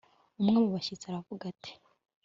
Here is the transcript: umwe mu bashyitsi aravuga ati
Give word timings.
umwe 0.41 0.57
mu 0.63 0.69
bashyitsi 0.75 1.05
aravuga 1.07 1.43
ati 1.53 1.71